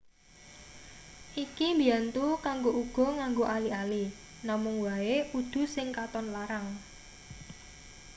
[1.43, 4.03] iki mbiyantu kanggo uga nganggo ali-ali
[4.45, 6.67] namung wae udu sing katon larang